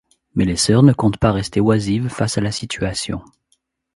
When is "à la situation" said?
2.39-3.21